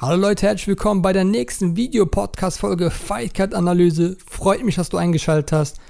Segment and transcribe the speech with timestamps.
[0.00, 4.16] Hallo Leute, herzlich willkommen bei der nächsten Video-Podcast-Folge Fightcard Analyse.
[4.30, 5.80] Freut mich, dass du eingeschaltet hast.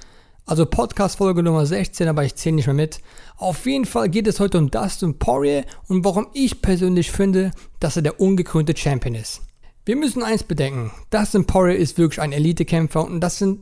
[0.47, 3.01] Also Podcast-Folge Nummer 16, aber ich zähle nicht mehr mit.
[3.37, 7.97] Auf jeden Fall geht es heute um Dustin Poirier und warum ich persönlich finde, dass
[7.97, 9.41] er der ungekrönte Champion ist.
[9.85, 10.89] Wir müssen eins bedenken.
[11.11, 13.59] Dustin Poirier ist wirklich ein Elite-Kämpfer und das, sind,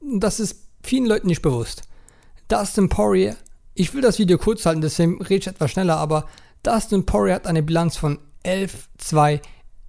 [0.00, 1.82] das ist vielen Leuten nicht bewusst.
[2.48, 3.36] Dustin Poirier,
[3.74, 6.26] ich will das Video kurz halten, deswegen rede ich etwas schneller, aber
[6.64, 9.40] Dustin Poirier hat eine Bilanz von 11, 2,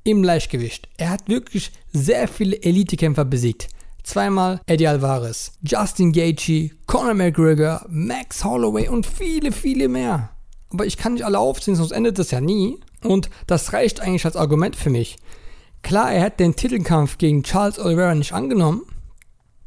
[0.08, 0.88] im Leichtgewicht.
[0.98, 3.68] Er hat wirklich sehr viele Elitekämpfer besiegt.
[4.04, 10.30] Zweimal Eddie Alvarez, Justin Gaethje, Conor McGregor, Max Holloway und viele, viele mehr.
[10.70, 12.80] Aber ich kann nicht alle aufzählen, sonst endet das ja nie.
[13.04, 15.18] Und das reicht eigentlich als Argument für mich.
[15.82, 18.84] Klar, er hat den Titelkampf gegen Charles Oliveira nicht angenommen,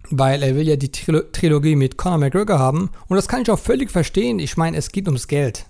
[0.08, 2.90] weil er will ja die Trilogie mit Conor McGregor haben.
[3.08, 4.38] Und das kann ich auch völlig verstehen.
[4.38, 5.66] Ich meine, es geht ums Geld.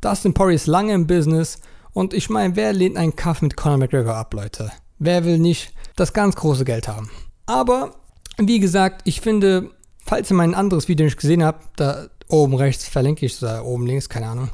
[0.00, 1.58] Dustin Poirier ist lange im Business
[1.92, 4.70] und ich meine, wer lehnt einen Kampf mit Conor McGregor ab, Leute?
[4.98, 7.10] Wer will nicht das ganz große Geld haben?
[7.46, 7.94] Aber,
[8.36, 9.70] wie gesagt, ich finde,
[10.04, 13.64] falls ihr mein anderes Video nicht gesehen habt, da oben rechts verlinke ich es oder
[13.64, 14.50] oben links, keine Ahnung.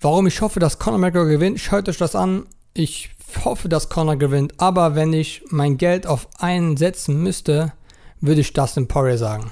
[0.00, 2.46] Warum ich hoffe, dass Conor McGregor gewinnt, schaut euch das an.
[2.72, 3.10] Ich
[3.44, 7.72] hoffe, dass Conor gewinnt, aber wenn ich mein Geld auf einen setzen müsste,
[8.20, 9.50] würde ich Dustin Poirier sagen.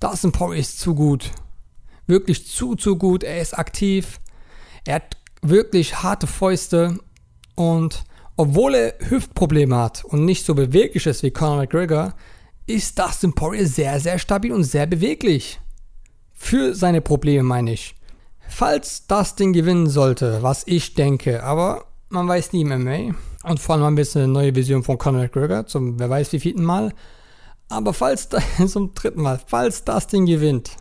[0.00, 1.30] Dustin Poirier ist zu gut.
[2.06, 3.24] Wirklich zu, zu gut.
[3.24, 4.20] Er ist aktiv.
[4.84, 6.98] Er hat wirklich harte Fäuste
[7.54, 8.04] und
[8.36, 12.14] obwohl er Hüftprobleme hat und nicht so beweglich ist wie Conor McGregor,
[12.66, 15.60] ist Dustin Poirier sehr, sehr stabil und sehr beweglich.
[16.34, 17.94] Für seine Probleme meine ich.
[18.48, 23.14] Falls Dustin gewinnen sollte, was ich denke, aber man weiß nie im MMA
[23.44, 26.40] und vor allem ein bisschen eine neue Vision von Conor McGregor zum wer weiß wie
[26.40, 26.92] vierten Mal.
[27.68, 28.28] Aber falls
[28.66, 30.76] zum dritten Mal, falls Dustin gewinnt,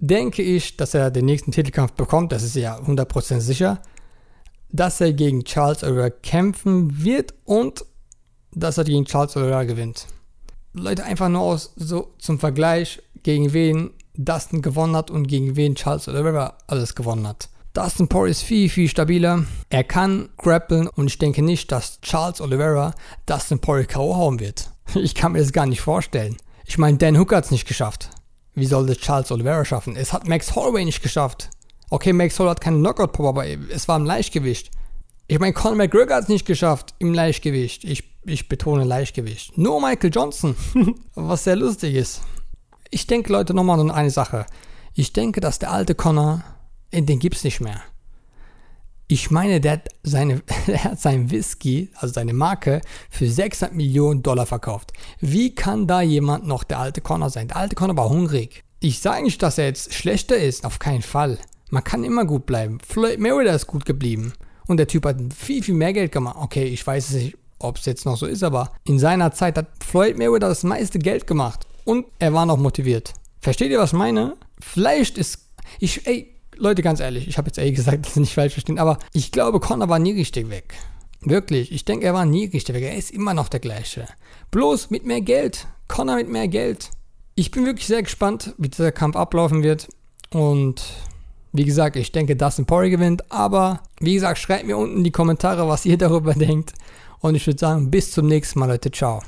[0.00, 3.80] denke ich, dass er den nächsten Titelkampf bekommt, das ist ja 100% sicher,
[4.72, 7.84] dass er gegen Charles Oliveira kämpfen wird und
[8.52, 10.06] dass er gegen Charles Oliveira gewinnt.
[10.72, 15.74] Leute, einfach nur aus, so zum Vergleich, gegen wen Dustin gewonnen hat und gegen wen
[15.74, 17.48] Charles Oliveira alles gewonnen hat.
[17.72, 19.44] Dustin Poirier ist viel, viel stabiler.
[19.68, 22.94] Er kann grappeln und ich denke nicht, dass Charles Oliveira
[23.26, 24.16] Dustin Poirier K.O.
[24.16, 24.70] hauen wird.
[24.96, 26.36] Ich kann mir das gar nicht vorstellen.
[26.66, 28.10] Ich meine, Dan Hooker hat es nicht geschafft.
[28.60, 29.96] Wie soll das Charles Oliveira schaffen?
[29.96, 31.48] Es hat Max Holloway nicht geschafft.
[31.88, 34.70] Okay, Max Holloway hat keinen Knockout-Pop, aber es war im Leichtgewicht.
[35.28, 37.84] Ich meine, Conor McGregor hat es nicht geschafft im Leichtgewicht.
[37.84, 39.56] Ich, ich betone Leichtgewicht.
[39.56, 40.56] Nur Michael Johnson.
[41.14, 42.20] Was sehr lustig ist.
[42.90, 44.44] Ich denke, Leute, nochmal an eine Sache.
[44.92, 46.42] Ich denke, dass der alte Conor,
[46.92, 47.80] den gibt es nicht mehr.
[49.12, 54.22] Ich meine, der hat, seine, der hat seinen Whisky, also seine Marke, für 600 Millionen
[54.22, 54.92] Dollar verkauft.
[55.18, 57.48] Wie kann da jemand noch der alte Connor sein?
[57.48, 58.62] Der alte Connor war hungrig.
[58.78, 61.38] Ich sage nicht, dass er jetzt schlechter ist, auf keinen Fall.
[61.70, 62.78] Man kann immer gut bleiben.
[62.86, 64.32] Floyd Mayweather ist gut geblieben.
[64.68, 66.36] Und der Typ hat viel, viel mehr Geld gemacht.
[66.38, 69.66] Okay, ich weiß nicht, ob es jetzt noch so ist, aber in seiner Zeit hat
[69.84, 71.66] Floyd Mayweather das meiste Geld gemacht.
[71.84, 73.14] Und er war noch motiviert.
[73.40, 74.36] Versteht ihr, was ich meine?
[74.60, 75.48] Vielleicht ist.
[75.80, 78.98] Ich, ey, Leute, ganz ehrlich, ich habe jetzt ehrlich gesagt, Sie nicht falsch verstehen, aber
[79.12, 80.74] ich glaube, Connor war nie richtig weg.
[81.22, 82.82] Wirklich, ich denke, er war nie richtig weg.
[82.82, 84.06] Er ist immer noch der gleiche.
[84.50, 85.66] Bloß mit mehr Geld.
[85.88, 86.90] Connor mit mehr Geld.
[87.34, 89.88] Ich bin wirklich sehr gespannt, wie dieser Kampf ablaufen wird.
[90.30, 90.82] Und
[91.52, 93.30] wie gesagt, ich denke, Dustin Poirier gewinnt.
[93.30, 96.72] Aber wie gesagt, schreibt mir unten in die Kommentare, was ihr darüber denkt.
[97.20, 98.90] Und ich würde sagen, bis zum nächsten Mal, Leute.
[98.90, 99.22] Ciao.